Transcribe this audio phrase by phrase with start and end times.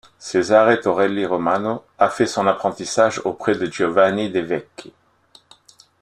[0.17, 4.91] Cesare Torelli Romano a fait son apprentissage auprès de Giovanni De Vecchi.